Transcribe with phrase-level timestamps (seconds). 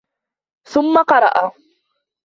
[0.65, 1.51] ثُمَّ قَرَأَ